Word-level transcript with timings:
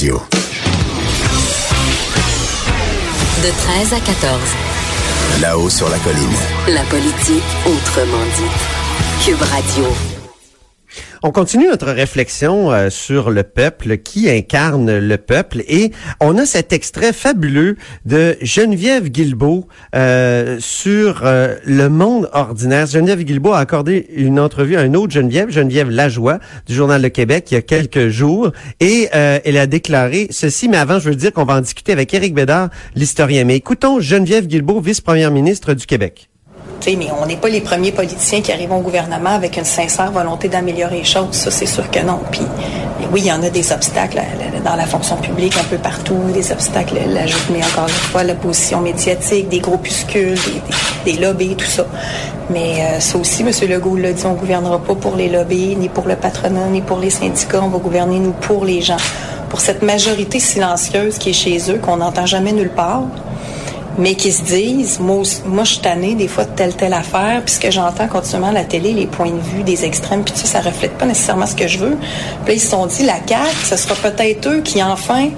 Radio. 0.00 0.18
De 3.42 3.50
13 3.50 3.92
à 3.92 4.00
14. 4.00 4.40
Là-haut 5.42 5.68
sur 5.68 5.90
la 5.90 5.98
colline. 5.98 6.24
La 6.68 6.84
politique 6.84 7.42
autrement 7.66 8.24
dit. 8.34 9.24
Cube 9.26 9.42
Radio. 9.42 10.09
On 11.22 11.32
continue 11.32 11.66
notre 11.66 11.90
réflexion 11.90 12.72
euh, 12.72 12.88
sur 12.88 13.28
le 13.28 13.42
peuple, 13.42 13.98
qui 13.98 14.30
incarne 14.30 14.98
le 14.98 15.18
peuple, 15.18 15.62
et 15.68 15.92
on 16.18 16.38
a 16.38 16.46
cet 16.46 16.72
extrait 16.72 17.12
fabuleux 17.12 17.76
de 18.06 18.38
Geneviève 18.40 19.10
Guilbeault 19.10 19.68
euh, 19.94 20.56
sur 20.60 21.20
euh, 21.24 21.56
le 21.66 21.90
monde 21.90 22.30
ordinaire. 22.32 22.86
Geneviève 22.86 23.22
Guilbeault 23.22 23.52
a 23.52 23.58
accordé 23.58 24.06
une 24.14 24.40
entrevue 24.40 24.76
à 24.76 24.82
une 24.84 24.96
autre 24.96 25.12
Geneviève, 25.12 25.50
Geneviève 25.50 25.90
Lajoie, 25.90 26.38
du 26.66 26.74
Journal 26.74 27.02
Le 27.02 27.10
Québec, 27.10 27.48
il 27.50 27.54
y 27.54 27.58
a 27.58 27.62
quelques 27.62 28.08
jours, 28.08 28.52
et 28.80 29.08
elle 29.12 29.58
a 29.58 29.66
déclaré 29.66 30.28
ceci, 30.30 30.70
mais 30.70 30.78
avant, 30.78 31.00
je 31.00 31.10
veux 31.10 31.16
dire 31.16 31.34
qu'on 31.34 31.44
va 31.44 31.56
en 31.56 31.60
discuter 31.60 31.92
avec 31.92 32.14
Éric 32.14 32.32
Bédard, 32.32 32.70
l'historien. 32.94 33.44
Mais 33.44 33.56
écoutons 33.56 34.00
Geneviève 34.00 34.46
Guilbeault, 34.46 34.80
vice-première 34.80 35.30
ministre 35.30 35.74
du 35.74 35.84
Québec 35.84 36.29
mais 36.86 37.08
on 37.20 37.26
n'est 37.26 37.36
pas 37.36 37.48
les 37.48 37.60
premiers 37.60 37.92
politiciens 37.92 38.40
qui 38.40 38.52
arrivent 38.52 38.72
au 38.72 38.80
gouvernement 38.80 39.30
avec 39.30 39.56
une 39.56 39.64
sincère 39.64 40.10
volonté 40.10 40.48
d'améliorer 40.48 40.98
les 40.98 41.04
choses. 41.04 41.32
Ça, 41.32 41.50
c'est 41.50 41.66
sûr 41.66 41.90
que 41.90 42.00
non. 42.00 42.20
Puis, 42.30 42.42
oui, 43.12 43.20
il 43.22 43.26
y 43.26 43.32
en 43.32 43.42
a 43.42 43.50
des 43.50 43.72
obstacles 43.72 44.20
dans 44.64 44.76
la 44.76 44.86
fonction 44.86 45.16
publique 45.16 45.56
un 45.58 45.64
peu 45.64 45.76
partout, 45.76 46.18
des 46.32 46.52
obstacles, 46.52 46.98
l'ajoute, 47.08 47.48
mais 47.50 47.62
encore 47.64 47.88
une 47.88 47.94
fois, 47.94 48.24
l'opposition 48.24 48.80
médiatique, 48.80 49.48
des 49.48 49.60
groupuscules, 49.60 50.38
des, 51.04 51.12
des, 51.12 51.18
lobbies, 51.20 51.56
tout 51.56 51.66
ça. 51.66 51.86
Mais 52.50 52.80
euh, 52.80 53.00
ça 53.00 53.18
aussi, 53.18 53.42
M. 53.42 53.50
Legault 53.68 53.96
l'a 53.96 54.12
dit, 54.12 54.24
on 54.26 54.32
ne 54.32 54.38
gouvernera 54.38 54.78
pas 54.78 54.94
pour 54.94 55.16
les 55.16 55.28
lobbies, 55.28 55.76
ni 55.76 55.88
pour 55.88 56.06
le 56.06 56.16
patronat, 56.16 56.66
ni 56.68 56.82
pour 56.82 56.98
les 56.98 57.10
syndicats. 57.10 57.62
On 57.62 57.68
va 57.68 57.78
gouverner, 57.78 58.18
nous, 58.18 58.32
pour 58.32 58.64
les 58.64 58.80
gens. 58.80 58.96
Pour 59.48 59.60
cette 59.60 59.82
majorité 59.82 60.38
silencieuse 60.38 61.18
qui 61.18 61.30
est 61.30 61.34
chez 61.34 61.58
eux, 61.70 61.78
qu'on 61.78 61.96
n'entend 61.96 62.26
jamais 62.26 62.52
nulle 62.52 62.70
part 62.70 63.02
mais 64.00 64.14
qui 64.14 64.32
se 64.32 64.42
disent, 64.42 64.98
moi, 64.98 65.22
moi 65.44 65.64
je 65.64 65.72
suis 65.72 65.80
tannée 65.82 66.14
des 66.14 66.26
fois 66.26 66.44
de 66.44 66.50
telle, 66.50 66.74
telle 66.74 66.94
affaire, 66.94 67.42
puis 67.44 67.54
ce 67.54 67.60
que 67.60 67.70
j'entends 67.70 68.08
continuellement 68.08 68.48
à 68.48 68.52
la 68.52 68.64
télé, 68.64 68.92
les 68.92 69.06
points 69.06 69.30
de 69.30 69.40
vue 69.40 69.62
des 69.62 69.84
extrêmes, 69.84 70.24
puis 70.24 70.34
ça, 70.36 70.46
ça 70.46 70.60
reflète 70.60 70.96
pas 70.96 71.04
nécessairement 71.04 71.46
ce 71.46 71.54
que 71.54 71.68
je 71.68 71.78
veux. 71.78 71.96
Puis 72.46 72.54
ils 72.54 72.60
se 72.60 72.70
sont 72.70 72.86
dit, 72.86 73.04
la 73.04 73.16
CAQ, 73.26 73.54
ce 73.64 73.76
sera 73.76 73.94
peut-être 73.94 74.48
eux 74.48 74.60
qui, 74.62 74.82
enfin, 74.82 75.28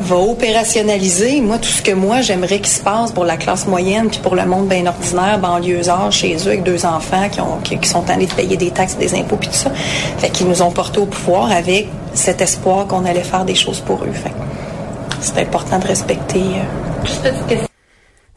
va 0.00 0.16
opérationnaliser, 0.16 1.42
moi, 1.42 1.58
tout 1.58 1.68
ce 1.68 1.82
que 1.82 1.92
moi, 1.92 2.22
j'aimerais 2.22 2.58
qu'il 2.58 2.68
se 2.68 2.80
passe 2.80 3.12
pour 3.12 3.26
la 3.26 3.36
classe 3.36 3.66
moyenne, 3.66 4.08
puis 4.08 4.20
pour 4.20 4.34
le 4.34 4.46
monde 4.46 4.66
bien 4.66 4.86
ordinaire, 4.86 5.38
banlieusard, 5.38 6.10
chez 6.10 6.36
eux, 6.36 6.48
avec 6.48 6.62
deux 6.62 6.86
enfants 6.86 7.28
qui, 7.30 7.40
ont, 7.42 7.58
qui, 7.62 7.86
sont 7.86 8.00
tannés 8.00 8.26
de 8.26 8.32
payer 8.32 8.56
des 8.56 8.70
taxes, 8.70 8.96
des 8.96 9.14
impôts, 9.14 9.36
puis 9.36 9.48
tout 9.48 9.54
ça. 9.54 9.70
Fait 10.18 10.30
qu'ils 10.30 10.48
nous 10.48 10.62
ont 10.62 10.70
porté 10.70 11.00
au 11.00 11.06
pouvoir 11.06 11.52
avec 11.52 11.88
cet 12.14 12.40
espoir 12.40 12.86
qu'on 12.86 13.04
allait 13.04 13.22
faire 13.22 13.44
des 13.44 13.54
choses 13.54 13.80
pour 13.80 14.02
eux. 14.04 14.12
Fait 14.12 14.32
c'est 15.20 15.38
important 15.38 15.78
de 15.78 15.86
respecter. 15.86 16.40
Euh, 16.40 17.66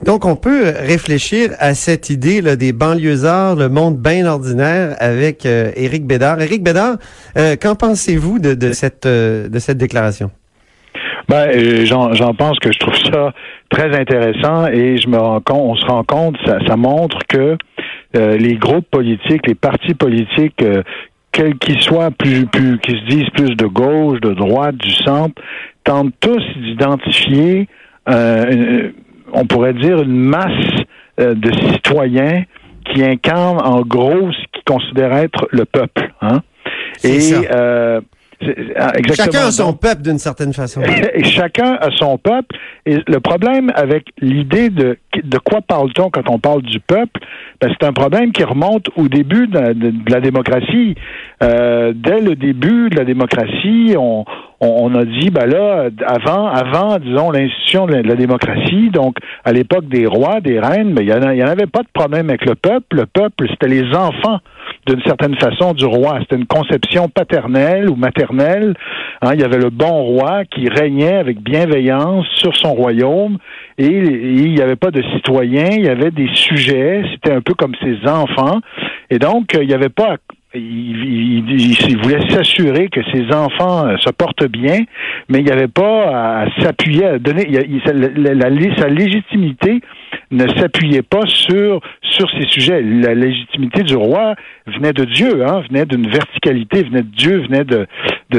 donc, 0.05 0.25
on 0.25 0.35
peut 0.35 0.73
réfléchir 0.79 1.51
à 1.59 1.73
cette 1.73 2.09
idée 2.09 2.41
là, 2.41 2.55
des 2.55 2.73
banlieusards, 2.73 3.55
le 3.55 3.69
monde 3.69 3.97
bien 3.97 4.25
ordinaire 4.25 4.95
avec 4.99 5.45
euh, 5.45 5.71
Éric 5.75 6.05
Bédard. 6.05 6.41
Éric 6.41 6.63
Bédard, 6.63 6.95
euh, 7.37 7.55
qu'en 7.55 7.75
pensez-vous 7.75 8.39
de, 8.39 8.53
de, 8.53 8.71
cette, 8.71 9.05
euh, 9.05 9.47
de 9.47 9.59
cette 9.59 9.77
déclaration? 9.77 10.31
Ben, 11.29 11.49
euh, 11.55 11.85
j'en 11.85 12.33
pense 12.33 12.59
que 12.59 12.71
je 12.71 12.79
trouve 12.79 12.97
ça 13.11 13.33
très 13.69 13.95
intéressant 13.97 14.67
et 14.67 14.97
je 14.97 15.07
me 15.07 15.17
rends 15.17 15.41
compte, 15.41 15.61
on 15.61 15.75
se 15.75 15.85
rend 15.85 16.03
compte, 16.03 16.35
ça, 16.45 16.59
ça 16.67 16.75
montre 16.75 17.19
que 17.27 17.57
les 18.13 18.55
groupes 18.57 18.87
politiques, 18.91 19.47
les 19.47 19.55
partis 19.55 19.95
politiques, 19.95 20.63
quels 21.31 21.57
qu'ils 21.57 21.81
soient, 21.81 22.11
plus, 22.11 22.45
plus, 22.45 22.77
qui 22.77 22.91
se 22.91 23.05
disent 23.07 23.29
plus 23.33 23.55
de 23.55 23.65
gauche, 23.65 24.21
de 24.21 24.33
droite, 24.35 24.75
du 24.75 24.91
centre, 24.91 25.41
tentent 25.83 26.13
tous 26.19 26.43
d'identifier 26.57 27.67
euh, 28.09 28.91
on 29.33 29.45
pourrait 29.45 29.73
dire, 29.73 30.01
une 30.01 30.15
masse 30.15 30.83
euh, 31.19 31.35
de 31.35 31.51
citoyens 31.71 32.43
qui 32.85 33.03
incarnent 33.03 33.61
en 33.61 33.81
gros 33.81 34.31
ce 34.31 34.43
qu'ils 34.51 34.63
considèrent 34.65 35.15
être 35.17 35.47
le 35.51 35.65
peuple. 35.65 36.11
Hein? 36.21 36.41
Et 37.03 37.33
euh, 37.51 38.01
ah, 38.75 38.93
chacun 39.15 39.47
a 39.47 39.51
son 39.51 39.73
peuple 39.73 40.01
d'une 40.01 40.19
certaine 40.19 40.53
façon. 40.53 40.81
et 41.13 41.23
chacun 41.23 41.77
a 41.79 41.89
son 41.97 42.17
peuple. 42.17 42.55
Et 42.85 42.97
le 43.07 43.19
problème 43.19 43.71
avec 43.75 44.05
l'idée 44.19 44.69
de 44.69 44.97
de 45.23 45.37
quoi 45.37 45.61
parle-t-on 45.61 46.09
quand 46.09 46.29
on 46.29 46.39
parle 46.39 46.63
du 46.63 46.79
peuple? 46.79 47.21
Ben, 47.61 47.71
c'est 47.71 47.85
un 47.85 47.93
problème 47.93 48.31
qui 48.31 48.43
remonte 48.43 48.87
au 48.95 49.07
début 49.07 49.47
de, 49.47 50.11
la 50.11 50.19
démocratie. 50.19 50.95
Euh, 51.41 51.93
dès 51.95 52.19
le 52.19 52.35
début 52.35 52.89
de 52.89 52.95
la 52.95 53.05
démocratie, 53.05 53.95
on, 53.97 54.25
on, 54.63 54.95
a 54.95 55.05
dit, 55.05 55.29
ben 55.29 55.45
là, 55.45 55.89
avant, 56.05 56.47
avant, 56.47 56.97
disons, 56.99 57.31
l'institution 57.31 57.85
de 57.85 57.95
la, 57.95 58.15
démocratie, 58.15 58.89
donc 58.89 59.17
à 59.43 59.51
l'époque 59.51 59.87
des 59.87 60.05
rois, 60.05 60.41
des 60.41 60.59
reines, 60.59 60.89
mais 60.89 61.05
ben, 61.05 61.21
il 61.21 61.35
n'y 61.35 61.43
en, 61.43 61.47
avait 61.47 61.67
pas 61.67 61.81
de 61.81 61.87
problème 61.93 62.29
avec 62.29 62.45
le 62.45 62.55
peuple. 62.55 62.95
Le 62.95 63.05
peuple, 63.05 63.47
c'était 63.49 63.67
les 63.67 63.85
enfants, 63.95 64.39
d'une 64.87 65.01
certaine 65.03 65.35
façon, 65.35 65.73
du 65.73 65.85
roi. 65.85 66.19
C'était 66.21 66.37
une 66.37 66.45
conception 66.45 67.09
paternelle 67.09 67.89
ou 67.89 67.95
maternelle. 67.95 68.75
Hein, 69.21 69.31
il 69.33 69.41
y 69.41 69.43
avait 69.43 69.57
le 69.57 69.69
bon 69.69 70.03
roi 70.03 70.45
qui 70.45 70.69
régnait 70.69 71.17
avec 71.17 71.41
bienveillance 71.41 72.25
sur 72.35 72.55
son 72.55 72.73
royaume 72.73 73.37
et, 73.77 73.87
il 73.87 74.53
n'y 74.53 74.61
avait 74.61 74.75
pas 74.75 74.91
de 74.91 75.01
citoyens, 75.15 75.69
il 75.71 75.85
y 75.85 75.89
avait 75.89 76.11
des 76.11 76.29
sujets, 76.33 77.03
c'était 77.11 77.33
un 77.33 77.41
peu 77.41 77.53
comme 77.53 77.73
ses 77.81 78.07
enfants. 78.07 78.59
Et 79.09 79.19
donc, 79.19 79.57
il 79.59 79.67
n'y 79.67 79.73
avait 79.73 79.89
pas 79.89 80.17
il, 80.55 81.97
voulait 82.01 82.29
s'assurer 82.29 82.87
que 82.89 83.01
ses 83.11 83.33
enfants 83.33 83.87
euh, 83.87 83.97
se 83.97 84.09
portent 84.11 84.47
bien, 84.47 84.81
mais 85.29 85.39
il 85.39 85.45
n'y 85.45 85.51
avait 85.51 85.67
pas 85.67 86.43
à 86.43 86.61
s'appuyer, 86.61 87.05
à 87.05 87.19
donner, 87.19 87.47
sa 88.77 88.87
légitimité 88.87 89.81
ne 90.31 90.47
s'appuyait 90.47 91.01
pas 91.01 91.25
sur 91.25 91.81
sur 92.01 92.29
ces 92.31 92.47
sujets. 92.47 92.81
La 92.81 93.15
légitimité 93.15 93.83
du 93.83 93.95
roi 93.95 94.35
venait 94.67 94.93
de 94.93 95.05
Dieu, 95.05 95.45
hein, 95.45 95.63
venait 95.69 95.85
d'une 95.85 96.07
verticalité, 96.09 96.83
venait 96.83 97.01
de 97.01 97.15
Dieu, 97.15 97.43
venait 97.47 97.63
de 97.63 97.87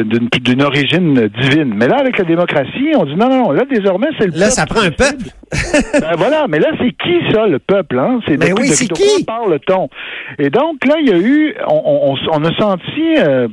d'une 0.03 0.62
origine 0.62 1.28
divine. 1.28 1.75
Mais 1.75 1.87
là, 1.87 1.99
avec 1.99 2.19
la 2.19 2.25
démocratie, 2.25 2.93
on 2.97 3.05
dit 3.05 3.16
non, 3.16 3.28
non, 3.28 3.50
là, 3.53 3.65
désormais, 3.71 4.09
c'est 4.19 4.27
le 4.27 4.32
peuple. 4.32 4.41
Là, 4.41 4.50
ça 4.50 4.66
prend 4.66 4.81
un 4.81 4.91
peuple. 4.91 5.31
ben 6.00 6.16
voilà, 6.16 6.47
mais 6.49 6.59
là, 6.59 6.69
c'est 6.78 6.93
qui 6.93 7.32
ça, 7.32 7.47
le 7.47 7.59
peuple? 7.59 7.99
Hein? 7.99 8.21
C'est 8.27 8.37
ben 8.37 8.54
oui, 8.59 8.69
c'est 8.69 8.88
qui? 8.88 9.25
parle-t-on? 9.25 9.88
Et 10.38 10.50
donc, 10.50 10.84
là, 10.87 10.97
il 11.00 11.09
y 11.09 11.12
a 11.12 11.19
eu, 11.19 11.54
on, 11.69 12.16
on, 12.31 12.44
a 12.44 12.54
senti... 12.59 13.19
Euh, 13.19 13.49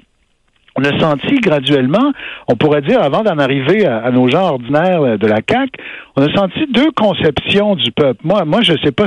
on 0.75 0.83
a 0.83 0.99
senti 0.99 1.35
graduellement, 1.41 2.13
on 2.47 2.55
pourrait 2.55 2.81
dire 2.81 3.01
avant 3.01 3.23
d'en 3.23 3.37
arriver 3.37 3.85
à, 3.85 4.09
nos 4.11 4.29
gens 4.29 4.49
ordinaires 4.49 5.17
de 5.17 5.27
la 5.27 5.41
CAC, 5.41 5.69
on 6.15 6.23
a 6.23 6.33
senti 6.33 6.65
deux 6.71 6.91
conceptions 6.91 7.75
du 7.75 7.91
peuple. 7.91 8.19
Moi, 8.23 8.43
moi, 8.45 8.61
je 8.61 8.73
sais 8.83 8.91
pas 8.91 9.05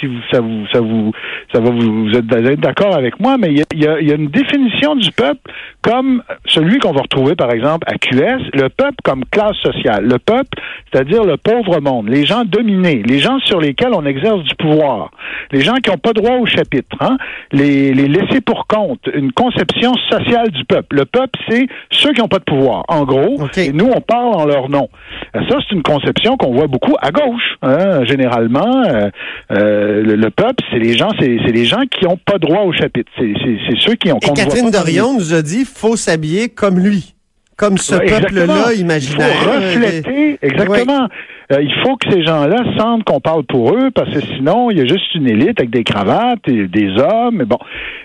si, 0.00 0.06
vous, 0.06 0.20
ça 0.30 0.40
vous, 0.40 0.66
ça 0.72 0.80
vous, 0.80 1.12
ça 1.52 1.60
va 1.60 1.70
vous, 1.70 2.04
vous 2.04 2.16
êtes, 2.16 2.26
d'accord 2.26 2.94
avec 2.94 3.20
moi, 3.20 3.36
mais 3.38 3.48
il 3.52 3.58
y 3.58 3.86
a, 3.86 4.00
y 4.00 4.12
a, 4.12 4.14
une 4.14 4.28
définition 4.28 4.94
du 4.94 5.10
peuple 5.12 5.40
comme 5.82 6.22
celui 6.46 6.78
qu'on 6.78 6.92
va 6.92 7.02
retrouver 7.02 7.34
par 7.34 7.50
exemple 7.50 7.86
à 7.90 7.94
QS, 7.98 8.50
le 8.54 8.68
peuple 8.68 8.96
comme 9.02 9.24
classe 9.30 9.56
sociale, 9.56 10.04
le 10.04 10.18
peuple, 10.18 10.58
c'est-à-dire 10.90 11.24
le 11.24 11.36
pauvre 11.36 11.80
monde, 11.80 12.08
les 12.08 12.24
gens 12.24 12.44
dominés, 12.44 13.02
les 13.04 13.18
gens 13.18 13.38
sur 13.40 13.60
lesquels 13.60 13.92
on 13.92 14.04
exerce 14.04 14.42
du 14.44 14.54
pouvoir, 14.54 15.10
les 15.50 15.60
gens 15.60 15.74
qui 15.76 15.90
n'ont 15.90 15.98
pas 15.98 16.12
droit 16.12 16.36
au 16.36 16.46
chapitre, 16.46 16.96
hein, 17.00 17.16
les, 17.50 17.92
les 17.92 18.08
laissés 18.08 18.40
pour 18.40 18.66
compte, 18.66 19.00
une 19.14 19.32
conception 19.32 19.92
sociale 20.10 20.50
du 20.50 20.64
peuple. 20.64 21.01
Le 21.02 21.06
peuple, 21.06 21.36
c'est 21.48 21.66
ceux 21.90 22.12
qui 22.12 22.20
n'ont 22.20 22.28
pas 22.28 22.38
de 22.38 22.44
pouvoir, 22.44 22.84
en 22.86 23.02
gros. 23.02 23.36
Et 23.56 23.72
nous, 23.72 23.90
on 23.92 24.00
parle 24.00 24.34
en 24.36 24.44
leur 24.44 24.68
nom. 24.68 24.88
Ça, 25.34 25.40
c'est 25.48 25.74
une 25.74 25.82
conception 25.82 26.36
qu'on 26.36 26.52
voit 26.52 26.68
beaucoup 26.68 26.94
à 27.00 27.10
gauche, 27.10 27.56
hein, 27.62 28.04
généralement. 28.04 28.84
Euh, 28.86 29.10
euh, 29.50 30.02
le, 30.04 30.30
peuple, 30.30 30.62
c'est 30.70 30.78
les 30.78 30.96
gens, 30.96 31.08
c'est 31.18 31.26
les 31.26 31.64
gens 31.64 31.82
qui 31.90 32.04
n'ont 32.04 32.18
pas 32.18 32.38
droit 32.38 32.60
au 32.60 32.72
chapitre. 32.72 33.10
C'est 33.18 33.80
ceux 33.80 33.96
qui 33.96 34.12
ont. 34.12 34.18
Et 34.18 34.32
Catherine 34.32 34.70
Dorion 34.70 35.14
nous 35.14 35.34
a 35.34 35.42
dit, 35.42 35.64
faut 35.64 35.96
s'habiller 35.96 36.48
comme 36.48 36.78
lui 36.78 37.14
comme 37.62 37.78
ce 37.78 37.94
peuple-là 37.94 38.74
imaginaire. 38.74 39.28
Il 39.30 39.44
faut 39.44 39.50
refléter, 39.52 40.38
exactement. 40.42 41.08
Euh, 41.52 41.62
il 41.62 41.72
faut 41.82 41.96
que 41.96 42.10
ces 42.10 42.24
gens-là 42.24 42.64
sentent 42.76 43.04
qu'on 43.04 43.20
parle 43.20 43.44
pour 43.44 43.74
eux, 43.74 43.90
parce 43.94 44.10
que 44.10 44.20
sinon, 44.20 44.70
il 44.70 44.78
y 44.78 44.80
a 44.80 44.86
juste 44.86 45.14
une 45.14 45.28
élite 45.28 45.60
avec 45.60 45.70
des 45.70 45.84
cravates 45.84 46.48
et 46.48 46.66
des 46.66 46.90
hommes. 46.98 47.36
Mais 47.36 47.44
bon. 47.44 47.58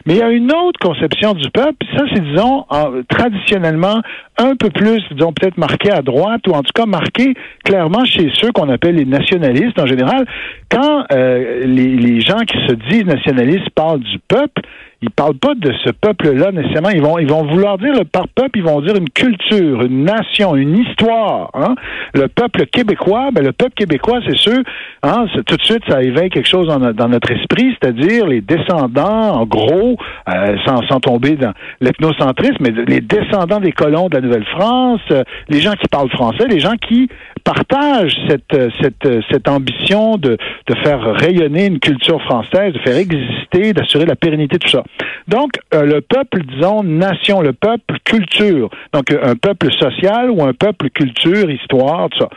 Mais 0.05 0.13
il 0.13 0.19
y 0.19 0.21
a 0.21 0.29
une 0.29 0.51
autre 0.51 0.79
conception 0.79 1.33
du 1.33 1.49
peuple, 1.49 1.77
ça, 1.95 2.03
c'est, 2.13 2.23
disons, 2.23 2.65
traditionnellement 3.09 4.01
un 4.37 4.55
peu 4.55 4.69
plus, 4.69 5.01
disons, 5.11 5.33
peut-être 5.33 5.57
marqué 5.57 5.89
à 5.91 6.03
droite, 6.03 6.47
ou 6.47 6.51
en 6.51 6.61
tout 6.61 6.73
cas 6.75 6.85
marqué 6.85 7.33
clairement 7.63 8.05
chez 8.05 8.29
ceux 8.35 8.51
qu'on 8.51 8.69
appelle 8.69 8.95
les 8.95 9.05
nationalistes 9.05 9.79
en 9.79 9.87
général. 9.87 10.25
Quand 10.69 11.05
euh, 11.11 11.65
les, 11.65 11.95
les 11.95 12.21
gens 12.21 12.39
qui 12.39 12.57
se 12.67 12.73
disent 12.89 13.05
nationalistes 13.05 13.69
parlent 13.73 14.01
du 14.01 14.19
peuple, 14.27 14.61
ils 15.01 15.11
parlent 15.11 15.37
pas 15.37 15.53
de 15.53 15.71
ce 15.83 15.91
peuple-là 15.91 16.51
nécessairement. 16.51 16.89
Ils 16.89 17.01
vont, 17.01 17.19
ils 17.19 17.29
vont 17.29 17.45
vouloir 17.45 17.77
dire 17.77 17.93
par 18.11 18.27
peuple, 18.29 18.57
ils 18.59 18.63
vont 18.63 18.81
dire 18.81 18.95
une 18.95 19.09
culture, 19.09 19.83
une 19.83 20.05
nation, 20.05 20.55
une 20.55 20.77
histoire. 20.77 21.51
Hein? 21.53 21.75
Le 22.15 22.27
peuple 22.27 22.65
québécois, 22.65 23.29
ben 23.31 23.43
le 23.43 23.51
peuple 23.51 23.73
québécois, 23.75 24.19
c'est 24.27 24.37
sûr, 24.37 24.57
hein, 25.03 25.25
tout 25.45 25.55
de 25.55 25.63
suite, 25.63 25.83
ça 25.87 26.01
éveille 26.01 26.29
quelque 26.29 26.47
chose 26.47 26.67
dans, 26.67 26.79
dans 26.79 27.09
notre 27.09 27.31
esprit, 27.31 27.75
c'est-à-dire 27.79 28.25
les 28.25 28.41
descendants, 28.41 29.35
en 29.35 29.45
gros, 29.45 29.97
euh, 30.29 30.57
sans, 30.65 30.81
sans 30.87 30.99
tomber 30.99 31.35
dans 31.35 31.53
l'ethnocentrisme, 31.79 32.57
mais 32.61 32.71
les 32.87 33.01
descendants 33.01 33.59
des 33.59 33.73
colons 33.73 34.09
de 34.09 34.15
la 34.15 34.21
Nouvelle-France, 34.21 35.01
euh, 35.11 35.23
les 35.49 35.61
gens 35.61 35.73
qui 35.73 35.87
parlent 35.87 36.09
français, 36.09 36.45
les 36.49 36.59
gens 36.59 36.75
qui 36.87 37.07
partagent 37.47 38.17
cette, 38.27 38.73
cette, 38.81 39.07
cette 39.31 39.47
ambition 39.47 40.17
de, 40.17 40.37
de 40.67 40.75
faire 40.83 41.01
rayonner 41.13 41.67
une 41.67 41.79
culture 41.79 42.21
française, 42.23 42.73
de 42.73 42.79
faire 42.79 42.97
exister, 42.97 43.71
d'assurer 43.71 44.05
la 44.05 44.17
pérennité, 44.17 44.59
tout 44.59 44.67
ça. 44.67 44.83
Donc, 45.29 45.51
euh, 45.73 45.83
le 45.83 46.01
peuple, 46.01 46.43
disons, 46.43 46.83
nation, 46.83 47.41
le 47.41 47.53
peuple, 47.53 47.95
culture. 48.03 48.69
Donc, 48.93 49.05
un 49.11 49.35
peuple 49.35 49.71
social 49.73 50.29
ou 50.29 50.43
un 50.43 50.53
peuple, 50.53 50.89
culture, 50.89 51.49
histoire, 51.49 52.09
tout 52.09 52.19
ça. 52.19 52.29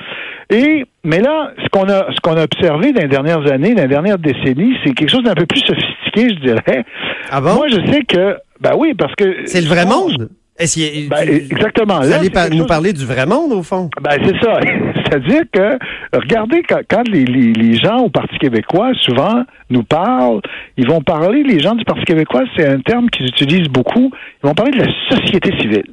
Et, 0.49 0.85
mais 1.03 1.21
là, 1.21 1.53
ce 1.63 1.69
qu'on 1.71 1.89
a, 1.89 2.07
ce 2.15 2.21
qu'on 2.21 2.37
a 2.37 2.45
observé 2.45 2.93
dans 2.93 3.03
les 3.03 3.09
dernières 3.09 3.51
années, 3.51 3.75
dans 3.75 3.83
les 3.83 3.89
dernières 3.89 4.19
décennies, 4.19 4.77
c'est 4.85 4.93
quelque 4.93 5.11
chose 5.11 5.25
d'un 5.25 5.35
peu 5.35 5.47
plus 5.47 5.61
sophistiqué, 5.61 6.35
je 6.35 6.41
dirais. 6.41 6.85
Ah 7.31 7.41
bon? 7.41 7.55
Moi, 7.55 7.69
je 7.69 7.81
sais 7.91 8.05
que, 8.05 8.37
ben 8.61 8.75
oui, 8.77 8.95
parce 8.95 9.15
que. 9.17 9.43
C'est 9.47 9.61
le 9.61 9.69
vrai 9.69 9.87
monde? 9.87 10.29
Est-ce 10.61 11.09
ben, 11.09 11.27
exactement. 11.27 12.01
Vous 12.01 12.13
allez 12.13 12.31
nous 12.55 12.67
parler 12.67 12.93
du 12.93 13.07
vrai 13.07 13.25
monde, 13.25 13.53
au 13.53 13.63
fond? 13.63 13.89
Ben, 14.03 14.19
c'est 14.23 14.39
ça. 14.45 14.61
C'est-à-dire 15.11 15.43
que, 15.53 15.79
regardez, 16.13 16.63
quand, 16.63 17.09
les, 17.09 17.75
gens 17.75 17.99
au 17.99 18.11
Parti 18.11 18.39
québécois, 18.39 18.93
souvent, 19.03 19.45
nous 19.69 19.83
parlent, 19.83 20.41
ils 20.77 20.87
vont 20.87 21.01
parler, 21.01 21.43
les 21.43 21.59
gens 21.59 21.75
du 21.75 21.85
Parti 21.85 22.05
québécois, 22.05 22.43
c'est 22.57 22.67
un 22.67 22.81
terme 22.81 23.11
qu'ils 23.11 23.27
utilisent 23.27 23.69
beaucoup, 23.69 24.13
ils 24.43 24.47
vont 24.47 24.55
parler 24.55 24.73
de 24.73 24.85
la 24.85 24.93
société 25.09 25.51
civile 25.61 25.85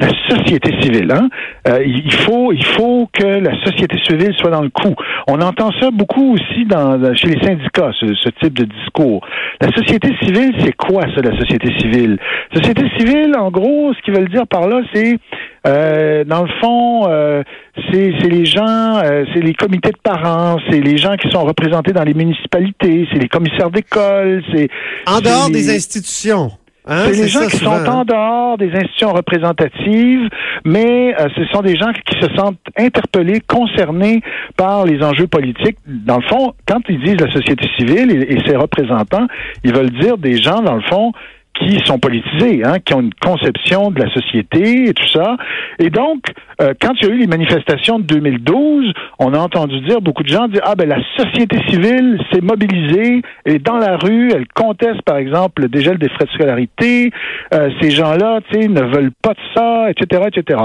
la 0.00 0.08
société 0.28 0.80
civile. 0.80 1.10
Hein? 1.12 1.28
Euh, 1.66 1.82
il 1.84 2.12
faut, 2.12 2.52
il 2.52 2.64
faut 2.64 3.08
que 3.12 3.24
la 3.24 3.52
société 3.64 3.98
civile 4.06 4.32
soit 4.36 4.50
dans 4.50 4.62
le 4.62 4.70
coup. 4.70 4.94
On 5.26 5.40
entend 5.40 5.70
ça 5.80 5.90
beaucoup 5.90 6.34
aussi 6.34 6.64
dans, 6.66 7.14
chez 7.14 7.28
les 7.28 7.44
syndicats, 7.44 7.90
ce, 7.98 8.14
ce 8.14 8.28
type 8.40 8.54
de 8.54 8.64
discours. 8.64 9.26
La 9.60 9.68
société 9.72 10.14
civile, 10.22 10.54
c'est 10.60 10.76
quoi 10.76 11.02
ça, 11.14 11.22
la 11.22 11.36
société 11.38 11.72
civile? 11.78 12.18
Société 12.54 12.84
civile, 12.98 13.34
en 13.36 13.50
gros, 13.50 13.92
ce 13.94 14.02
qu'ils 14.02 14.14
veulent 14.14 14.28
dire 14.28 14.46
par 14.46 14.68
là, 14.68 14.80
c'est 14.94 15.18
euh, 15.66 16.24
dans 16.24 16.42
le 16.42 16.50
fond, 16.60 17.08
euh, 17.08 17.42
c'est 17.90 18.10
les 18.28 18.46
gens, 18.46 18.98
euh, 19.02 19.24
c'est 19.32 19.40
les 19.40 19.54
comités 19.54 19.90
de 19.90 19.98
parents, 20.02 20.58
c'est 20.70 20.80
les 20.80 20.96
gens 20.96 21.16
qui 21.16 21.28
sont 21.30 21.44
représentés 21.44 21.92
dans 21.92 22.04
les 22.04 22.14
municipalités, 22.14 23.08
c'est 23.12 23.18
les 23.18 23.28
commissaires 23.28 23.70
d'école, 23.70 24.42
c'est 24.52 24.68
en 25.06 25.20
dehors 25.20 25.50
des 25.50 25.74
institutions. 25.74 26.50
Hein, 26.90 27.04
c'est 27.04 27.22
les 27.22 27.28
gens 27.28 27.46
qui 27.46 27.58
sont 27.58 27.66
en 27.68 28.04
dehors 28.04 28.56
des 28.56 28.70
institutions 28.70 29.12
représentatives, 29.12 30.26
mais 30.64 31.14
euh, 31.20 31.28
ce 31.36 31.44
sont 31.52 31.60
des 31.60 31.76
gens 31.76 31.92
qui 31.92 32.18
se 32.18 32.34
sentent 32.34 32.56
interpellés, 32.78 33.40
concernés 33.46 34.22
par 34.56 34.86
les 34.86 35.02
enjeux 35.02 35.26
politiques. 35.26 35.76
Dans 35.86 36.16
le 36.16 36.22
fond, 36.22 36.54
quand 36.66 36.80
ils 36.88 36.98
disent 37.02 37.20
la 37.20 37.30
société 37.30 37.68
civile 37.76 38.10
et 38.26 38.38
ses 38.46 38.56
représentants, 38.56 39.26
ils 39.64 39.74
veulent 39.74 39.90
dire 40.00 40.16
des 40.16 40.40
gens, 40.40 40.62
dans 40.62 40.76
le 40.76 40.82
fond, 40.82 41.12
qui 41.54 41.78
sont 41.84 41.98
politisés, 41.98 42.64
hein, 42.64 42.78
qui 42.84 42.94
ont 42.94 43.00
une 43.00 43.14
conception 43.14 43.90
de 43.90 44.00
la 44.00 44.10
société 44.12 44.88
et 44.88 44.94
tout 44.94 45.08
ça. 45.08 45.36
Et 45.78 45.90
donc, 45.90 46.22
euh, 46.60 46.72
quand 46.80 46.92
il 47.00 47.08
y 47.08 47.10
a 47.10 47.14
eu 47.14 47.18
les 47.18 47.26
manifestations 47.26 47.98
de 47.98 48.04
2012, 48.04 48.92
on 49.18 49.34
a 49.34 49.38
entendu 49.38 49.80
dire 49.80 50.00
beaucoup 50.00 50.22
de 50.22 50.28
gens 50.28 50.48
dire 50.48 50.62
ah 50.64 50.74
ben 50.76 50.88
la 50.88 51.00
société 51.16 51.58
civile 51.68 52.20
s'est 52.32 52.40
mobilisée 52.40 53.22
et 53.44 53.58
dans 53.58 53.78
la 53.78 53.96
rue, 53.96 54.30
elle 54.32 54.46
conteste 54.54 55.02
par 55.02 55.16
exemple 55.16 55.62
le 55.62 55.68
dégel 55.68 55.98
des 55.98 56.08
frais 56.08 56.26
de 56.26 56.30
scolarité. 56.30 57.10
Euh, 57.54 57.70
ces 57.80 57.90
gens-là, 57.90 58.40
tu 58.50 58.60
sais, 58.60 58.68
ne 58.68 58.82
veulent 58.82 59.12
pas 59.22 59.34
de 59.34 59.40
ça, 59.54 59.90
etc., 59.90 60.22
etc. 60.32 60.60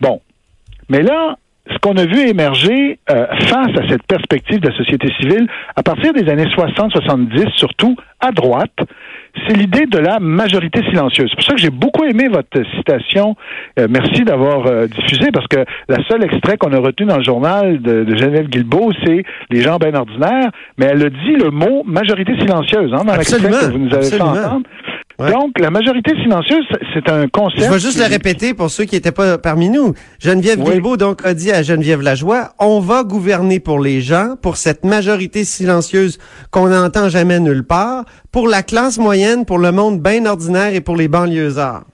Bon, 0.00 0.20
mais 0.88 1.02
là, 1.02 1.36
ce 1.70 1.78
qu'on 1.78 1.96
a 1.96 2.04
vu 2.04 2.28
émerger 2.28 2.98
euh, 3.10 3.26
face 3.48 3.78
à 3.78 3.88
cette 3.88 4.02
perspective 4.04 4.60
de 4.60 4.68
la 4.68 4.76
société 4.76 5.08
civile, 5.20 5.46
à 5.76 5.82
partir 5.82 6.12
des 6.12 6.28
années 6.28 6.46
60-70, 6.46 7.50
surtout 7.56 7.96
à 8.20 8.32
droite, 8.32 8.76
c'est 9.46 9.56
l'idée 9.56 9.86
de 9.86 9.98
la 9.98 10.20
majorité 10.20 10.80
silencieuse. 10.90 11.28
C'est 11.30 11.36
pour 11.36 11.44
ça 11.44 11.54
que 11.54 11.60
j'ai 11.60 11.70
beaucoup 11.70 12.04
aimé 12.04 12.28
votre 12.28 12.62
citation. 12.76 13.36
Euh, 13.78 13.86
merci 13.88 14.24
d'avoir 14.24 14.66
euh, 14.66 14.86
diffusé, 14.86 15.30
parce 15.32 15.46
que 15.46 15.64
la 15.88 16.02
seule 16.08 16.22
extrait 16.24 16.56
qu'on 16.56 16.72
a 16.72 16.78
retenu 16.78 17.06
dans 17.06 17.16
le 17.16 17.24
journal 17.24 17.80
de, 17.80 18.04
de 18.04 18.16
Geneviève 18.16 18.48
Guilbeault, 18.48 18.92
c'est 19.04 19.24
les 19.50 19.60
gens 19.62 19.78
bien 19.78 19.94
ordinaires, 19.94 20.50
mais 20.78 20.86
elle 20.86 21.06
a 21.06 21.10
dit 21.10 21.36
le 21.42 21.50
mot 21.50 21.82
majorité 21.84 22.36
silencieuse 22.38 22.92
hein, 22.92 23.04
dans 23.04 23.16
l'extrait 23.16 23.48
que 23.48 23.72
vous 23.72 23.78
nous 23.78 23.94
avez 23.94 24.06
fait 24.06 24.20
entendre. 24.20 24.66
Donc, 25.18 25.58
la 25.58 25.70
majorité 25.70 26.12
silencieuse, 26.22 26.64
c'est 26.94 27.08
un 27.08 27.28
concept. 27.28 27.62
Je 27.64 27.70
vais 27.70 27.78
juste 27.78 27.98
le 27.98 28.06
répéter 28.06 28.54
pour 28.54 28.70
ceux 28.70 28.84
qui 28.84 28.94
n'étaient 28.94 29.12
pas 29.12 29.38
parmi 29.38 29.68
nous. 29.68 29.94
Geneviève 30.18 30.62
Guilbeault 30.62 30.96
donc 30.96 31.24
a 31.24 31.34
dit 31.34 31.52
à 31.52 31.62
Geneviève 31.62 32.00
Lajoie, 32.00 32.52
on 32.58 32.80
va 32.80 33.04
gouverner 33.04 33.60
pour 33.60 33.78
les 33.78 34.00
gens, 34.00 34.36
pour 34.40 34.56
cette 34.56 34.84
majorité 34.84 35.44
silencieuse 35.44 36.18
qu'on 36.50 36.68
n'entend 36.68 37.08
jamais 37.08 37.40
nulle 37.40 37.64
part, 37.64 38.04
pour 38.30 38.48
la 38.48 38.62
classe 38.62 38.98
moyenne, 38.98 39.44
pour 39.44 39.58
le 39.58 39.72
monde 39.72 40.00
bien 40.00 40.26
ordinaire 40.26 40.74
et 40.74 40.80
pour 40.80 40.96
les 40.96 41.08
banlieusards. 41.08 41.84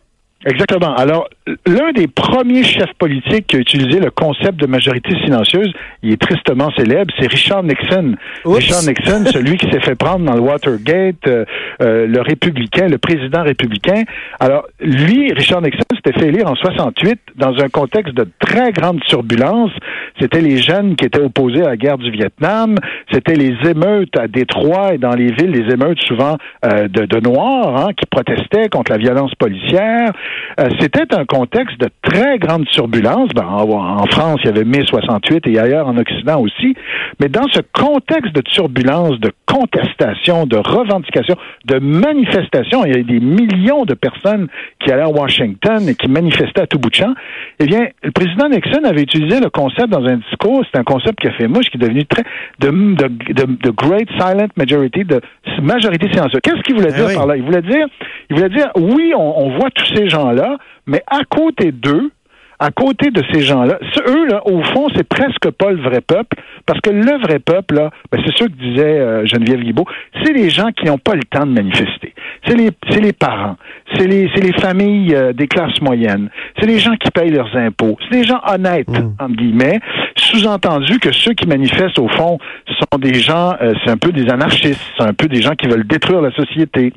Exactement. 0.46 0.94
Alors, 0.94 1.28
l'un 1.66 1.90
des 1.90 2.06
premiers 2.06 2.62
chefs 2.62 2.92
politiques 2.96 3.48
qui 3.48 3.56
a 3.56 3.58
utilisé 3.58 3.98
le 3.98 4.12
concept 4.12 4.54
de 4.60 4.66
majorité 4.66 5.10
silencieuse, 5.24 5.72
il 6.04 6.12
est 6.12 6.20
tristement 6.20 6.70
célèbre, 6.76 7.12
c'est 7.18 7.26
Richard 7.26 7.64
Nixon. 7.64 8.14
Richard 8.44 8.84
Nixon, 8.84 9.24
celui 9.26 9.56
qui 9.56 9.68
s'est 9.72 9.80
fait 9.80 9.96
prendre 9.96 10.24
dans 10.24 10.34
le 10.34 10.40
Watergate, 10.40 11.26
euh, 11.26 11.44
euh, 11.82 12.06
le 12.06 12.20
républicain, 12.20 12.86
le 12.86 12.98
président 12.98 13.42
républicain. 13.42 14.04
Alors, 14.38 14.64
lui, 14.80 15.32
Richard 15.32 15.60
Nixon, 15.60 15.82
s'était 15.92 16.16
fait 16.16 16.28
élire 16.28 16.48
en 16.48 16.54
68 16.54 17.18
dans 17.34 17.58
un 17.58 17.68
contexte 17.68 18.14
de 18.14 18.28
très 18.38 18.70
grande 18.70 19.00
turbulence. 19.06 19.72
C'était 20.20 20.40
les 20.40 20.58
jeunes 20.58 20.96
qui 20.96 21.04
étaient 21.04 21.20
opposés 21.20 21.62
à 21.62 21.68
la 21.68 21.76
guerre 21.76 21.98
du 21.98 22.10
Vietnam. 22.10 22.76
C'était 23.12 23.34
les 23.34 23.54
émeutes 23.68 24.16
à 24.18 24.26
Détroit 24.26 24.94
et 24.94 24.98
dans 24.98 25.14
les 25.14 25.32
villes, 25.32 25.50
les 25.50 25.72
émeutes 25.72 26.00
souvent 26.00 26.36
euh, 26.64 26.88
de, 26.88 27.20
Noirs 27.20 27.76
hein, 27.76 27.88
qui 27.96 28.06
protestaient 28.06 28.68
contre 28.68 28.92
la 28.92 28.98
violence 28.98 29.34
policière. 29.34 30.12
Euh, 30.60 30.68
c'était 30.80 31.14
un 31.14 31.24
contexte 31.24 31.78
de 31.80 31.88
très 32.02 32.38
grande 32.38 32.66
turbulence. 32.66 33.30
Ben, 33.34 33.44
en, 33.44 34.06
France, 34.06 34.40
il 34.44 34.46
y 34.46 34.50
avait 34.50 34.64
mai 34.64 34.84
68 34.86 35.46
et 35.46 35.58
ailleurs 35.58 35.88
en 35.88 35.96
Occident 35.96 36.40
aussi. 36.40 36.74
Mais 37.20 37.28
dans 37.28 37.46
ce 37.52 37.60
contexte 37.72 38.34
de 38.34 38.40
turbulence, 38.40 39.18
de 39.20 39.32
contestation, 39.46 40.46
de 40.46 40.56
revendication, 40.56 41.36
de 41.64 41.78
manifestation, 41.78 42.84
il 42.84 42.96
y 42.96 43.00
a 43.00 43.02
des 43.02 43.20
millions 43.20 43.84
de 43.84 43.94
personnes 43.94 44.48
qui 44.80 44.90
allaient 44.90 45.02
à 45.02 45.08
Washington 45.08 45.88
et 45.88 45.94
qui 45.94 46.08
manifestaient 46.08 46.62
à 46.62 46.66
tout 46.66 46.78
bout 46.78 46.90
de 46.90 46.94
champ. 46.94 47.14
Eh 47.58 47.66
bien, 47.66 47.88
le 48.02 48.10
président 48.10 48.48
Nixon 48.48 48.84
avait 48.84 49.02
utilisé 49.02 49.40
le 49.40 49.50
concept 49.50 49.88
dans 49.88 50.06
un 50.08 50.16
discours. 50.16 50.64
C'est 50.70 50.78
un 50.78 50.84
concept 50.84 51.20
qui 51.20 51.28
a 51.28 51.32
fait 51.32 51.48
mouche, 51.48 51.66
qui 51.66 51.76
est 51.76 51.80
devenu 51.80 52.04
très 52.06 52.24
de, 52.60 52.70
de, 52.70 53.44
de, 53.44 53.70
great 53.70 54.08
silent 54.18 54.48
majority, 54.56 55.04
de 55.04 55.20
majorité 55.62 56.08
silencieuse. 56.10 56.40
Qu'est-ce 56.42 56.62
qu'il 56.62 56.76
voulait 56.76 56.92
eh 56.92 56.96
dire 56.96 57.14
par 57.14 57.26
là? 57.26 57.36
Il 57.36 57.42
voulait 57.42 57.62
dire, 57.62 57.86
il 58.30 58.36
voulait 58.36 58.50
dire, 58.50 58.68
oui, 58.76 59.12
on, 59.16 59.46
on 59.46 59.58
voit 59.58 59.70
tous 59.70 59.94
ces 59.94 60.08
gens 60.08 60.30
là 60.32 60.58
mais 60.88 61.02
à 61.06 61.20
côté 61.28 61.70
d'eux, 61.70 62.10
à 62.58 62.70
côté 62.70 63.10
de 63.10 63.22
ces 63.32 63.42
gens-là, 63.42 63.78
eux, 64.08 64.26
là, 64.26 64.42
au 64.46 64.62
fond, 64.62 64.88
c'est 64.96 65.06
presque 65.06 65.50
pas 65.50 65.70
le 65.70 65.80
vrai 65.80 66.00
peuple, 66.00 66.36
parce 66.66 66.80
que 66.80 66.90
le 66.90 67.18
vrai 67.22 67.38
peuple, 67.38 67.76
là, 67.76 67.90
ben, 68.10 68.20
c'est 68.24 68.36
ce 68.36 68.44
que 68.44 68.50
disait 68.50 68.98
euh, 68.98 69.26
Geneviève 69.26 69.60
Guibault, 69.60 69.86
c'est 70.22 70.32
les 70.32 70.50
gens 70.50 70.70
qui 70.72 70.86
n'ont 70.86 70.98
pas 70.98 71.14
le 71.14 71.24
temps 71.24 71.46
de 71.46 71.52
manifester. 71.52 72.14
C'est 72.46 72.56
les, 72.56 72.70
c'est 72.90 73.00
les 73.00 73.12
parents, 73.12 73.56
c'est 73.94 74.06
les, 74.06 74.30
c'est 74.34 74.42
les 74.42 74.52
familles 74.52 75.14
euh, 75.14 75.32
des 75.32 75.46
classes 75.46 75.80
moyennes, 75.80 76.30
c'est 76.58 76.66
les 76.66 76.78
gens 76.78 76.96
qui 76.96 77.10
payent 77.10 77.30
leurs 77.30 77.54
impôts, 77.56 77.96
c'est 78.02 78.18
des 78.18 78.24
gens 78.24 78.40
honnêtes, 78.46 78.88
mmh. 78.88 79.14
entre 79.20 79.36
guillemets, 79.36 79.80
sous-entendu 80.16 80.98
que 80.98 81.12
ceux 81.12 81.34
qui 81.34 81.46
manifestent, 81.46 81.98
au 81.98 82.08
fond, 82.08 82.38
sont 82.66 82.98
des 82.98 83.14
gens, 83.14 83.54
euh, 83.60 83.74
c'est 83.84 83.90
un 83.90 83.96
peu 83.96 84.12
des 84.12 84.28
anarchistes, 84.30 84.80
c'est 84.96 85.04
un 85.04 85.14
peu 85.14 85.28
des 85.28 85.42
gens 85.42 85.54
qui 85.54 85.68
veulent 85.68 85.86
détruire 85.86 86.20
la 86.20 86.32
société 86.32 86.92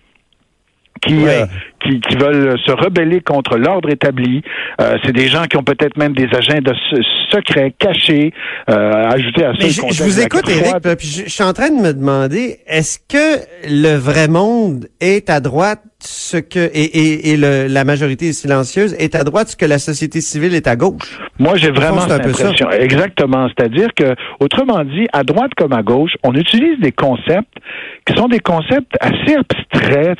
qui, 1.02 1.28
euh, 1.28 1.46
qui, 1.84 2.00
qui, 2.00 2.16
veulent 2.16 2.58
se 2.66 2.72
rebeller 2.72 3.22
contre 3.22 3.58
l'ordre 3.58 3.90
établi. 3.90 4.42
Euh, 4.80 4.98
c'est 5.04 5.14
des 5.14 5.28
gens 5.28 5.44
qui 5.44 5.58
ont 5.58 5.64
peut-être 5.64 5.98
même 5.98 6.14
des 6.14 6.28
agendas 6.34 6.76
secrets, 7.30 7.74
cachés, 7.78 8.34
euh, 8.70 9.10
ajoutés 9.10 9.46
à 9.46 9.54
ça. 9.54 9.68
Je, 9.68 9.94
je, 9.94 10.04
vous 10.04 10.22
écoute, 10.22 10.50
Eric, 10.50 10.76
puis 10.98 11.08
je, 11.08 11.24
je, 11.26 11.30
suis 11.30 11.44
en 11.44 11.54
train 11.54 11.70
de 11.70 11.82
me 11.82 11.94
demander, 11.94 12.58
est-ce 12.68 13.00
que 13.00 13.42
le 13.68 13.98
vrai 13.98 14.28
monde 14.28 14.88
est 15.00 15.30
à 15.30 15.40
droite 15.40 15.82
ce 16.04 16.38
que 16.38 16.60
et, 16.74 16.84
et, 16.84 17.32
et 17.32 17.38
le, 17.38 17.68
la 17.68 17.84
majorité 17.84 18.34
silencieuse 18.34 18.96
est 18.96 19.16
à 19.16 19.24
droite, 19.24 19.50
ce 19.50 19.56
que 19.56 19.66
la 19.66 19.78
société 19.78 20.22
civile 20.22 20.56
est 20.56 20.68
à 20.68 20.76
gauche? 20.76 21.20
Moi, 21.40 21.56
j'ai 21.56 21.72
vraiment 21.72 22.02
cette 22.02 22.12
impression. 22.12 22.70
Exactement. 22.72 23.48
C'est-à-dire 23.50 23.90
que, 23.96 24.16
autrement 24.40 24.84
dit, 24.84 25.08
à 25.14 25.24
droite 25.24 25.52
comme 25.58 25.74
à 25.74 25.84
gauche, 25.84 26.12
on 26.24 26.34
utilise 26.34 26.80
des 26.80 26.92
concepts 26.92 27.58
qui 28.06 28.16
sont 28.16 28.28
des 28.28 28.40
concepts 28.40 28.96
assez 29.00 29.36
abstraits, 29.36 30.18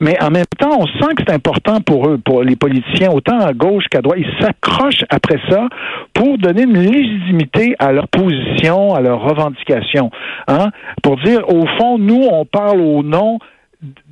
mais 0.00 0.22
en 0.22 0.30
même 0.30 0.44
temps, 0.58 0.77
on 0.78 0.86
sent 0.86 1.14
que 1.16 1.22
c'est 1.26 1.34
important 1.34 1.80
pour 1.80 2.08
eux, 2.08 2.18
pour 2.18 2.42
les 2.42 2.56
politiciens, 2.56 3.10
autant 3.10 3.38
à 3.38 3.52
gauche 3.52 3.84
qu'à 3.90 4.00
droite. 4.00 4.18
Ils 4.20 4.44
s'accrochent 4.44 5.04
après 5.10 5.40
ça 5.48 5.68
pour 6.14 6.38
donner 6.38 6.62
une 6.62 6.78
légitimité 6.78 7.74
à 7.78 7.92
leur 7.92 8.08
position, 8.08 8.94
à 8.94 9.00
leur 9.00 9.20
revendication, 9.20 10.10
hein, 10.46 10.70
pour 11.02 11.16
dire, 11.18 11.40
au 11.48 11.66
fond, 11.78 11.98
nous, 11.98 12.26
on 12.30 12.44
parle 12.44 12.80
au 12.80 13.02
nom 13.02 13.38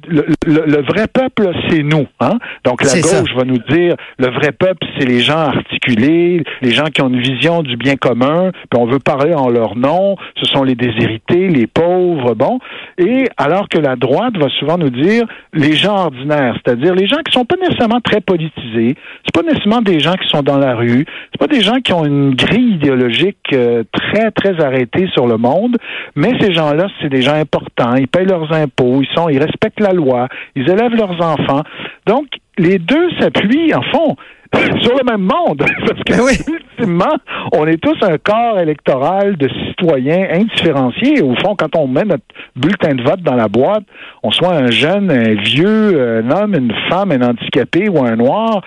le, 0.09 0.25
le, 0.47 0.83
vrai 0.83 1.07
peuple, 1.09 1.51
c'est 1.69 1.83
nous. 1.83 2.07
Hein? 2.21 2.39
Donc 2.65 2.83
la 2.85 3.01
gauche 3.01 3.35
va 3.35 3.45
nous 3.45 3.59
dire 3.59 3.97
le 4.19 4.29
vrai 4.31 4.53
peuple, 4.53 4.87
c'est 4.99 5.07
les 5.07 5.21
gens 5.21 5.39
articulés, 5.39 6.45
les 6.63 6.71
gens 6.71 6.87
qui 6.87 7.03
ont 7.03 7.09
une 7.09 7.21
vision 7.21 7.63
du 7.63 7.77
bien 7.77 7.97
commun, 7.97 8.53
puis 8.71 8.81
on 8.81 8.87
veut 8.87 8.99
parler 8.99 9.35
en 9.35 9.49
leur 9.49 9.77
nom. 9.77 10.17
Ce 10.37 10.47
sont 10.47 10.63
les 10.63 10.75
déshérités, 10.75 11.49
les 11.49 11.67
pauvres, 11.67 12.35
bon. 12.35 12.59
Et 12.99 13.25
alors 13.37 13.69
que 13.69 13.79
la 13.79 13.97
droite 13.97 14.37
va 14.37 14.49
souvent 14.59 14.79
nous 14.79 14.91
dire 14.91 15.25
les 15.53 15.73
gens 15.73 15.97
ordinaires, 15.97 16.57
c'est-à-dire 16.65 16.95
les 16.95 17.07
gens 17.07 17.19
qui 17.25 17.33
sont 17.33 17.45
pas 17.45 17.57
nécessairement 17.57 18.01
très 18.01 18.21
politisés, 18.21 18.95
c'est 19.25 19.35
pas 19.35 19.43
nécessairement 19.43 19.83
des 19.83 20.01
gens 20.01 20.15
qui 20.15 20.29
sont 20.29 20.43
dans 20.43 20.59
la 20.59 20.75
rue, 20.75 21.07
c'est 21.33 21.39
pas 21.39 21.47
des 21.47 21.63
gens 21.63 21.81
qui 21.83 21.93
ont 21.93 22.05
une 22.05 22.35
grille 22.35 22.75
idéologique 22.75 23.39
euh, 23.53 23.83
très 23.93 24.31
très 24.31 24.63
arrêtée 24.63 25.09
sur 25.13 25.27
le 25.27 25.37
monde, 25.37 25.77
mais 26.15 26.33
ces 26.41 26.53
gens-là, 26.53 26.87
c'est 27.01 27.09
des 27.09 27.23
gens 27.23 27.35
importants. 27.35 27.95
Ils 27.97 28.09
payent 28.09 28.27
leurs 28.27 28.53
impôts, 28.53 29.03
ils 29.03 29.15
sont, 29.15 29.29
ils 29.29 29.39
respectent 29.39 29.81
la 29.87 29.93
loi, 29.93 30.29
ils 30.55 30.69
élèvent 30.69 30.95
leurs 30.95 31.21
enfants. 31.21 31.63
Donc, 32.07 32.27
les 32.59 32.79
deux 32.79 33.11
s'appuient, 33.19 33.75
en 33.75 33.83
fond, 33.83 34.17
sur 34.83 34.97
le 34.97 35.05
même 35.05 35.23
monde. 35.23 35.59
Parce 35.87 36.03
que, 36.05 36.13
ben 36.13 36.55
ultimement, 36.55 37.17
on 37.53 37.67
est 37.67 37.83
tous 37.83 37.97
un 38.03 38.17
corps 38.19 38.59
électoral 38.59 39.37
de 39.37 39.49
citoyens 39.49 40.29
indifférenciés. 40.33 41.23
Au 41.23 41.35
fond, 41.37 41.55
quand 41.57 41.77
on 41.77 41.87
met 41.87 42.05
notre 42.05 42.25
bulletin 42.55 42.95
de 42.95 43.03
vote 43.03 43.21
dans 43.23 43.35
la 43.35 43.49
boîte, 43.49 43.85
on 44.23 44.31
soit 44.31 44.55
un 44.55 44.71
jeune, 44.71 45.11
un 45.11 45.35
vieux, 45.35 46.01
un 46.01 46.31
homme, 46.31 46.55
une 46.55 46.73
femme, 46.89 47.13
un 47.13 47.23
handicapé 47.23 47.89
ou 47.89 48.05
un 48.05 48.17
noir, 48.17 48.63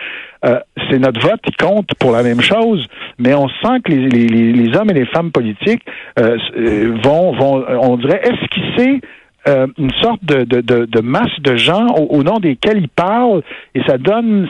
euh, 0.45 0.59
c'est 0.89 0.99
notre 0.99 1.19
vote 1.19 1.41
qui 1.41 1.53
compte 1.53 1.89
pour 1.99 2.11
la 2.11 2.23
même 2.23 2.41
chose, 2.41 2.85
mais 3.17 3.33
on 3.33 3.49
sent 3.49 3.81
que 3.83 3.91
les, 3.91 4.07
les, 4.07 4.53
les 4.53 4.77
hommes 4.77 4.89
et 4.89 4.93
les 4.93 5.05
femmes 5.05 5.31
politiques 5.31 5.83
euh, 6.17 6.37
euh 6.57 6.95
vont, 7.03 7.33
vont, 7.33 7.65
on 7.81 7.97
dirait, 7.97 8.21
esquisser 8.23 9.01
euh, 9.49 9.67
une 9.77 9.91
sorte 10.01 10.23
de, 10.23 10.43
de, 10.43 10.61
de, 10.85 11.01
masse 11.01 11.39
de 11.41 11.55
gens 11.55 11.87
au, 11.95 12.21
nom 12.23 12.39
desquels 12.39 12.77
ils 12.77 12.89
parlent 12.89 13.41
et 13.73 13.81
ça 13.87 13.97
donne. 13.97 14.47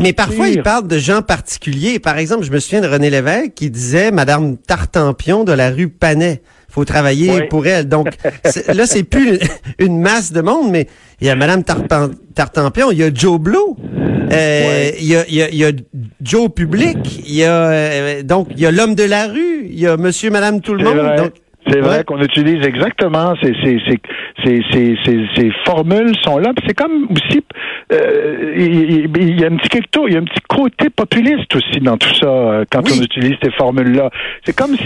mais 0.00 0.12
parfois, 0.12 0.48
ils 0.48 0.62
parlent 0.62 0.88
de 0.88 0.98
gens 0.98 1.22
particuliers. 1.22 2.00
Par 2.00 2.18
exemple, 2.18 2.44
je 2.44 2.50
me 2.50 2.58
souviens 2.58 2.80
de 2.80 2.88
René 2.88 3.08
Lévesque 3.08 3.54
qui 3.54 3.70
disait 3.70 4.10
Madame 4.10 4.56
Tartampion 4.56 5.44
de 5.44 5.52
la 5.52 5.70
rue 5.70 5.88
Panet. 5.88 6.42
faut 6.68 6.84
travailler 6.84 7.42
pour 7.42 7.66
elle. 7.66 7.88
Donc 7.88 8.08
là, 8.74 8.86
c'est 8.86 9.04
plus 9.04 9.38
une 9.78 10.00
masse 10.00 10.32
de 10.32 10.40
monde, 10.40 10.70
mais 10.72 10.88
il 11.20 11.28
y 11.28 11.30
a 11.30 11.36
Madame 11.36 11.62
Tartampion, 12.34 12.90
il 12.90 12.98
y 12.98 13.04
a 13.04 13.14
Joe 13.14 13.38
Blow. 13.38 13.76
Euh, 14.32 14.90
il, 14.98 15.06
y 15.06 15.16
a, 15.16 15.24
il, 15.28 15.56
y 15.56 15.64
a, 15.64 15.70
Joe 16.20 16.50
Public, 16.52 17.22
il 17.26 17.34
y 17.34 17.44
a 17.44 17.68
euh, 17.70 18.22
donc 18.22 18.48
il 18.50 18.60
y 18.60 18.66
a 18.66 18.70
l'homme 18.70 18.94
de 18.94 19.04
la 19.04 19.26
rue, 19.26 19.66
il 19.70 19.78
y 19.78 19.86
a 19.86 19.96
Monsieur, 19.96 20.30
Madame, 20.30 20.60
tout 20.60 20.74
le 20.74 20.84
monde. 20.84 21.16
Donc, 21.16 21.32
c'est 21.68 21.80
vrai 21.80 22.04
qu'on 22.04 22.20
utilise 22.20 22.64
exactement 22.66 23.34
ces, 23.42 23.52
ces, 23.62 23.78
ces, 24.44 24.62
ces, 24.72 25.26
ces 25.36 25.50
formules 25.64 26.14
sont 26.22 26.38
là. 26.38 26.52
C'est 26.66 26.74
comme 26.74 27.06
aussi 27.10 27.42
euh, 27.92 28.54
il, 28.56 29.40
y 29.40 29.44
a 29.44 29.48
un 29.48 29.56
petit 29.56 29.80
il 30.06 30.12
y 30.12 30.16
a 30.16 30.20
un 30.20 30.24
petit 30.24 30.42
côté 30.48 30.90
populiste 30.90 31.54
aussi 31.54 31.80
dans 31.80 31.96
tout 31.96 32.14
ça 32.14 32.26
euh, 32.26 32.64
quand 32.70 32.82
on 32.90 33.02
utilise 33.02 33.36
ces 33.42 33.50
formules 33.52 33.94
là. 33.94 34.10
C'est 34.44 34.56
comme 34.56 34.76
si 34.76 34.84